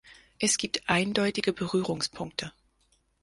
Es 0.39 0.57
gibt 0.57 0.89
eindeutige 0.89 1.53
Berührungspunkte. 1.53 2.53